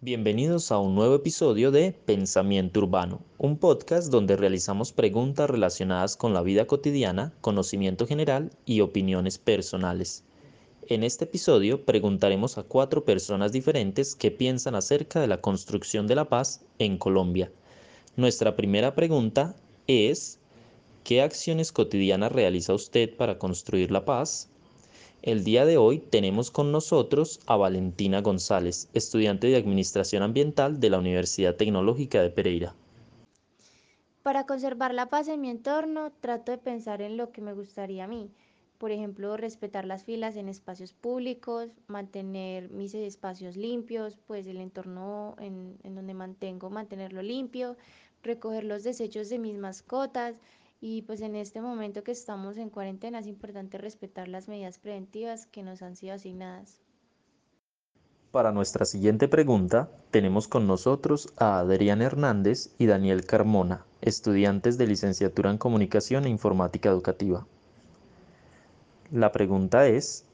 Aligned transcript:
Bienvenidos 0.00 0.70
a 0.70 0.78
un 0.78 0.94
nuevo 0.94 1.16
episodio 1.16 1.72
de 1.72 1.90
Pensamiento 1.90 2.78
Urbano, 2.78 3.20
un 3.36 3.58
podcast 3.58 4.12
donde 4.12 4.36
realizamos 4.36 4.92
preguntas 4.92 5.50
relacionadas 5.50 6.16
con 6.16 6.32
la 6.32 6.42
vida 6.42 6.68
cotidiana, 6.68 7.34
conocimiento 7.40 8.06
general 8.06 8.52
y 8.64 8.80
opiniones 8.80 9.38
personales. 9.38 10.22
En 10.86 11.02
este 11.02 11.24
episodio 11.24 11.84
preguntaremos 11.84 12.58
a 12.58 12.62
cuatro 12.62 13.04
personas 13.04 13.50
diferentes 13.50 14.14
que 14.14 14.30
piensan 14.30 14.76
acerca 14.76 15.20
de 15.20 15.26
la 15.26 15.40
construcción 15.40 16.06
de 16.06 16.14
la 16.14 16.28
paz 16.28 16.64
en 16.78 16.96
Colombia. 16.96 17.50
Nuestra 18.14 18.54
primera 18.54 18.94
pregunta 18.94 19.56
es, 19.88 20.38
¿qué 21.02 21.22
acciones 21.22 21.72
cotidianas 21.72 22.30
realiza 22.30 22.72
usted 22.72 23.16
para 23.16 23.40
construir 23.40 23.90
la 23.90 24.04
paz? 24.04 24.48
El 25.22 25.42
día 25.42 25.64
de 25.66 25.78
hoy 25.78 25.98
tenemos 25.98 26.52
con 26.52 26.70
nosotros 26.70 27.40
a 27.46 27.56
Valentina 27.56 28.20
González, 28.20 28.88
estudiante 28.94 29.48
de 29.48 29.56
Administración 29.56 30.22
Ambiental 30.22 30.78
de 30.78 30.90
la 30.90 30.98
Universidad 30.98 31.56
Tecnológica 31.56 32.22
de 32.22 32.30
Pereira. 32.30 32.74
Para 34.22 34.46
conservar 34.46 34.94
la 34.94 35.06
paz 35.06 35.26
en 35.26 35.40
mi 35.40 35.50
entorno, 35.50 36.12
trato 36.20 36.52
de 36.52 36.58
pensar 36.58 37.02
en 37.02 37.16
lo 37.16 37.32
que 37.32 37.40
me 37.40 37.52
gustaría 37.52 38.04
a 38.04 38.06
mí. 38.06 38.30
Por 38.78 38.92
ejemplo, 38.92 39.36
respetar 39.36 39.84
las 39.86 40.04
filas 40.04 40.36
en 40.36 40.48
espacios 40.48 40.92
públicos, 40.92 41.70
mantener 41.88 42.70
mis 42.70 42.94
espacios 42.94 43.56
limpios, 43.56 44.16
pues 44.24 44.46
el 44.46 44.58
entorno 44.58 45.34
en, 45.40 45.76
en 45.82 45.96
donde 45.96 46.14
mantengo, 46.14 46.70
mantenerlo 46.70 47.22
limpio, 47.22 47.76
recoger 48.22 48.62
los 48.62 48.84
desechos 48.84 49.28
de 49.30 49.40
mis 49.40 49.56
mascotas, 49.56 50.36
y 50.80 51.02
pues 51.02 51.20
en 51.20 51.34
este 51.34 51.60
momento 51.60 52.04
que 52.04 52.12
estamos 52.12 52.56
en 52.56 52.70
cuarentena 52.70 53.18
es 53.18 53.26
importante 53.26 53.78
respetar 53.78 54.28
las 54.28 54.48
medidas 54.48 54.78
preventivas 54.78 55.46
que 55.46 55.62
nos 55.62 55.82
han 55.82 55.96
sido 55.96 56.14
asignadas. 56.14 56.80
Para 58.30 58.52
nuestra 58.52 58.84
siguiente 58.84 59.26
pregunta, 59.26 59.90
tenemos 60.10 60.48
con 60.48 60.66
nosotros 60.66 61.32
a 61.38 61.58
Adrián 61.60 62.02
Hernández 62.02 62.74
y 62.78 62.86
Daniel 62.86 63.24
Carmona, 63.24 63.86
estudiantes 64.02 64.76
de 64.78 64.86
licenciatura 64.86 65.50
en 65.50 65.58
Comunicación 65.58 66.26
e 66.26 66.28
Informática 66.28 66.90
Educativa. 66.90 67.46
La 69.10 69.32
pregunta 69.32 69.88
es, 69.88 70.26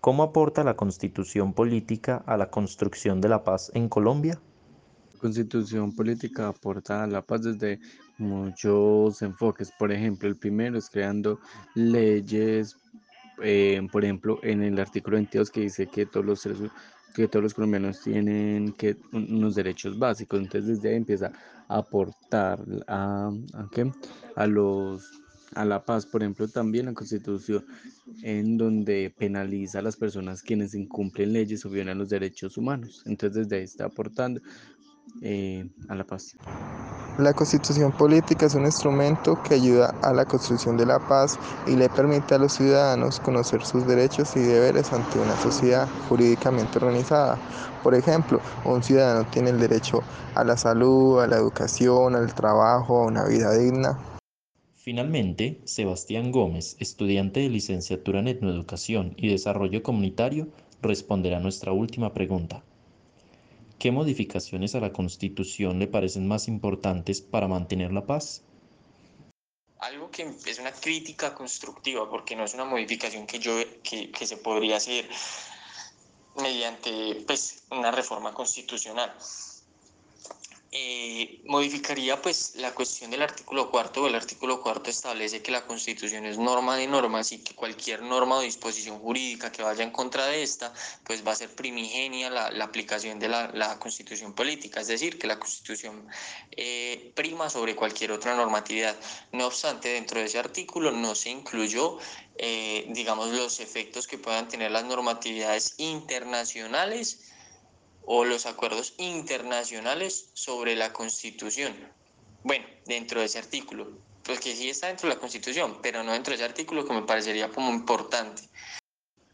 ¿cómo 0.00 0.22
aporta 0.22 0.64
la 0.64 0.76
constitución 0.76 1.52
política 1.52 2.22
a 2.26 2.38
la 2.38 2.50
construcción 2.50 3.20
de 3.20 3.28
la 3.28 3.44
paz 3.44 3.70
en 3.74 3.90
Colombia? 3.90 4.40
Constitución 5.18 5.94
política 5.94 6.48
aporta 6.48 7.04
a 7.04 7.06
la 7.06 7.22
paz 7.22 7.42
desde 7.42 7.80
muchos 8.18 9.22
enfoques. 9.22 9.70
Por 9.78 9.92
ejemplo, 9.92 10.28
el 10.28 10.36
primero 10.36 10.78
es 10.78 10.88
creando 10.88 11.38
leyes, 11.74 12.76
eh, 13.42 13.80
por 13.92 14.04
ejemplo, 14.04 14.38
en 14.42 14.62
el 14.62 14.78
artículo 14.78 15.16
22 15.16 15.50
que 15.50 15.60
dice 15.62 15.86
que 15.86 16.06
todos 16.06 16.24
los 16.24 16.48
que 17.14 17.26
todos 17.26 17.42
los 17.42 17.54
colombianos 17.54 18.00
tienen 18.02 18.72
que 18.72 18.96
unos 19.12 19.54
derechos 19.54 19.98
básicos. 19.98 20.40
Entonces 20.40 20.76
desde 20.76 20.90
ahí 20.90 20.96
empieza 20.96 21.32
a 21.68 21.78
aportar 21.78 22.60
a, 22.86 23.30
a, 23.54 23.68
a 24.36 24.46
los 24.46 25.10
a 25.54 25.64
la 25.64 25.84
paz, 25.84 26.06
por 26.06 26.22
ejemplo, 26.22 26.46
también 26.48 26.86
la 26.86 26.94
Constitución, 26.94 27.64
en 28.22 28.56
donde 28.58 29.12
penaliza 29.16 29.78
a 29.78 29.82
las 29.82 29.96
personas 29.96 30.42
quienes 30.42 30.74
incumplen 30.74 31.32
leyes 31.32 31.64
o 31.64 31.70
violan 31.70 31.98
los 31.98 32.08
derechos 32.08 32.56
humanos. 32.56 33.02
Entonces, 33.06 33.48
desde 33.48 33.56
ahí 33.56 33.64
está 33.64 33.86
aportando 33.86 34.40
eh, 35.22 35.68
a 35.88 35.94
la 35.94 36.04
paz. 36.04 36.36
La 37.18 37.32
constitución 37.32 37.90
política 37.90 38.46
es 38.46 38.54
un 38.54 38.64
instrumento 38.64 39.42
que 39.42 39.54
ayuda 39.54 39.92
a 40.02 40.12
la 40.12 40.24
construcción 40.24 40.76
de 40.76 40.86
la 40.86 41.00
paz 41.00 41.36
y 41.66 41.74
le 41.74 41.88
permite 41.88 42.36
a 42.36 42.38
los 42.38 42.52
ciudadanos 42.52 43.18
conocer 43.18 43.64
sus 43.64 43.84
derechos 43.88 44.36
y 44.36 44.40
deberes 44.40 44.92
ante 44.92 45.18
una 45.18 45.36
sociedad 45.38 45.88
jurídicamente 46.08 46.78
organizada. 46.78 47.36
Por 47.82 47.96
ejemplo, 47.96 48.40
un 48.64 48.84
ciudadano 48.84 49.28
tiene 49.30 49.50
el 49.50 49.58
derecho 49.58 50.00
a 50.36 50.44
la 50.44 50.56
salud, 50.56 51.20
a 51.20 51.26
la 51.26 51.36
educación, 51.38 52.14
al 52.14 52.32
trabajo, 52.34 53.02
a 53.02 53.06
una 53.06 53.26
vida 53.26 53.52
digna. 53.58 53.98
Finalmente, 54.76 55.60
Sebastián 55.64 56.30
Gómez, 56.30 56.76
estudiante 56.78 57.40
de 57.40 57.48
licenciatura 57.48 58.20
en 58.20 58.28
Etnoeducación 58.28 59.14
y 59.16 59.28
Desarrollo 59.28 59.82
Comunitario, 59.82 60.48
responderá 60.82 61.38
a 61.38 61.40
nuestra 61.40 61.72
última 61.72 62.14
pregunta. 62.14 62.62
¿Qué 63.78 63.92
modificaciones 63.92 64.74
a 64.74 64.80
la 64.80 64.92
Constitución 64.92 65.78
le 65.78 65.86
parecen 65.86 66.26
más 66.26 66.48
importantes 66.48 67.20
para 67.20 67.46
mantener 67.46 67.92
la 67.92 68.06
paz? 68.06 68.42
Algo 69.78 70.10
que 70.10 70.28
es 70.46 70.58
una 70.58 70.72
crítica 70.72 71.32
constructiva, 71.32 72.10
porque 72.10 72.34
no 72.34 72.42
es 72.42 72.54
una 72.54 72.64
modificación 72.64 73.26
que, 73.26 73.38
yo, 73.38 73.52
que, 73.84 74.10
que 74.10 74.26
se 74.26 74.36
podría 74.36 74.78
hacer 74.78 75.08
mediante 76.36 77.22
pues, 77.24 77.62
una 77.70 77.92
reforma 77.92 78.34
constitucional. 78.34 79.14
Eh, 80.80 81.40
modificaría 81.46 82.22
pues 82.22 82.52
la 82.54 82.72
cuestión 82.72 83.10
del 83.10 83.22
artículo 83.22 83.68
cuarto. 83.68 84.06
El 84.06 84.14
artículo 84.14 84.62
cuarto 84.62 84.90
establece 84.90 85.42
que 85.42 85.50
la 85.50 85.66
constitución 85.66 86.24
es 86.24 86.38
norma 86.38 86.76
de 86.76 86.86
normas 86.86 87.32
y 87.32 87.38
que 87.38 87.52
cualquier 87.56 88.02
norma 88.02 88.36
o 88.36 88.40
disposición 88.42 89.00
jurídica 89.00 89.50
que 89.50 89.64
vaya 89.64 89.82
en 89.82 89.90
contra 89.90 90.26
de 90.26 90.40
esta 90.40 90.72
pues 91.02 91.26
va 91.26 91.32
a 91.32 91.34
ser 91.34 91.52
primigenia 91.52 92.30
la, 92.30 92.64
aplicación 92.64 93.18
de 93.18 93.28
la, 93.28 93.48
la, 93.54 93.76
constitución 93.80 94.34
política, 94.34 94.80
es 94.80 94.86
decir, 94.86 95.18
que 95.18 95.26
la 95.26 95.40
constitución 95.40 96.06
eh, 96.52 97.10
prima 97.16 97.50
sobre 97.50 97.74
cualquier 97.74 98.12
otra 98.12 98.36
normatividad. 98.36 98.96
No 99.32 99.46
obstante, 99.48 99.88
dentro 99.88 100.20
de 100.20 100.26
ese 100.26 100.38
artículo 100.38 100.92
no 100.92 101.16
se 101.16 101.30
incluyó 101.30 101.98
eh, 102.36 102.86
digamos 102.90 103.30
los 103.30 103.58
efectos 103.58 104.06
que 104.06 104.16
puedan 104.16 104.46
tener 104.46 104.70
las 104.70 104.84
normatividades 104.84 105.74
internacionales 105.78 107.32
o 108.10 108.24
los 108.24 108.46
acuerdos 108.46 108.94
internacionales 108.96 110.30
sobre 110.32 110.74
la 110.74 110.94
Constitución. 110.94 111.74
Bueno, 112.42 112.64
dentro 112.86 113.20
de 113.20 113.26
ese 113.26 113.38
artículo, 113.38 113.86
pues 114.24 114.40
que 114.40 114.56
sí 114.56 114.70
está 114.70 114.86
dentro 114.86 115.10
de 115.10 115.14
la 115.14 115.20
Constitución, 115.20 115.76
pero 115.82 116.02
no 116.02 116.12
dentro 116.12 116.30
de 116.30 116.36
ese 116.36 116.44
artículo 116.46 116.86
que 116.86 116.94
me 116.94 117.02
parecería 117.02 117.50
como 117.50 117.70
importante. 117.70 118.42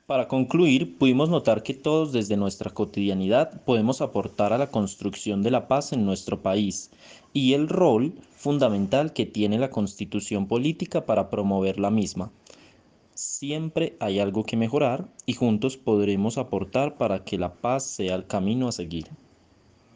Para 0.06 0.26
concluir, 0.26 0.98
pudimos 0.98 1.28
notar 1.28 1.62
que 1.62 1.72
todos 1.72 2.12
desde 2.12 2.36
nuestra 2.36 2.70
cotidianidad 2.70 3.62
podemos 3.62 4.00
aportar 4.00 4.52
a 4.52 4.58
la 4.58 4.72
construcción 4.72 5.44
de 5.44 5.52
la 5.52 5.68
paz 5.68 5.92
en 5.92 6.04
nuestro 6.04 6.42
país 6.42 6.90
y 7.32 7.52
el 7.52 7.68
rol 7.68 8.12
fundamental 8.36 9.12
que 9.12 9.24
tiene 9.24 9.56
la 9.56 9.70
constitución 9.70 10.48
política 10.48 11.06
para 11.06 11.30
promover 11.30 11.78
la 11.78 11.90
misma. 11.90 12.32
Siempre 13.14 13.97
hay 14.00 14.19
algo 14.19 14.44
que 14.44 14.56
mejorar 14.56 15.08
y 15.26 15.34
juntos 15.34 15.76
podremos 15.76 16.36
aportar 16.38 16.97
para 16.97 17.25
que 17.25 17.38
la 17.38 17.60
paz 17.60 17.86
sea 17.94 18.14
el 18.14 18.26
camino 18.26 18.69
a 18.69 18.72
seguir. 18.72 19.16